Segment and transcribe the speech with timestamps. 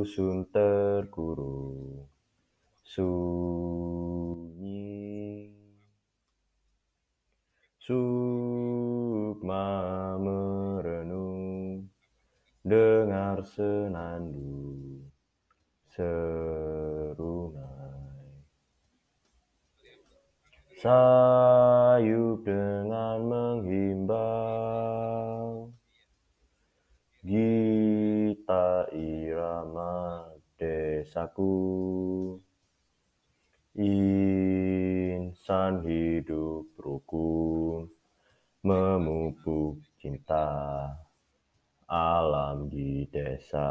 [0.00, 2.08] dusun terkurung
[2.80, 4.72] sunyi.
[7.76, 9.68] Sukma
[10.16, 11.84] merenung.
[12.60, 15.08] Dengar senandung
[15.96, 17.60] serunai
[20.80, 23.89] sayup dengan menghimbau
[28.94, 30.26] irama
[30.58, 31.54] desaku
[33.78, 37.88] insan hidup rukun
[38.66, 40.90] memupuk cinta
[41.88, 43.70] alam di desa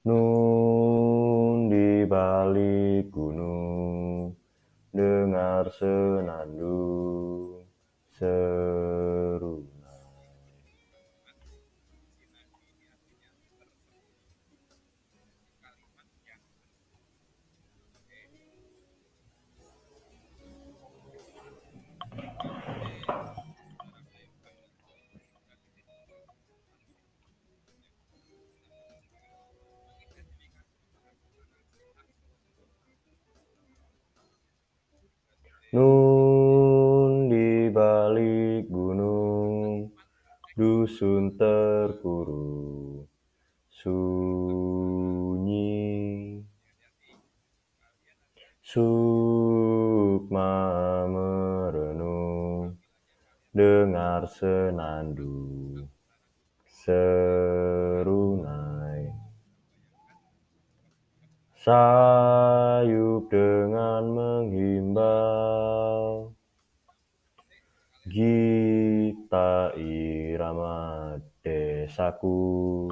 [0.00, 4.32] Nun di balik gunung
[4.96, 7.68] dengar senandung
[8.16, 9.09] serunai.
[40.56, 43.06] Dusun terkurung,
[43.70, 44.90] sunyi.
[48.70, 50.54] Sukma
[51.10, 52.78] merenung,
[53.50, 55.90] dengar senandung,
[56.70, 58.10] serunai.
[61.60, 65.50] Sayup dengan menghimbau
[68.08, 69.76] Gita
[70.50, 71.14] irama
[71.46, 72.90] desaku.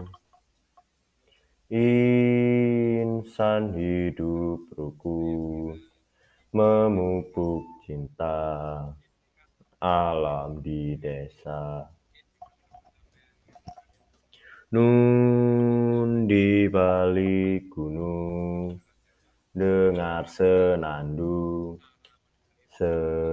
[1.69, 5.75] Insan hidup rukun
[6.55, 8.79] Memupuk cinta
[9.83, 11.83] Alam di desa.
[14.73, 18.79] Nun di balik gunung
[19.53, 21.83] dengar senandung
[22.73, 23.28] ser